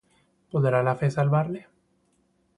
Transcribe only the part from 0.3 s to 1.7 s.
¿Podrá la fe salvarle?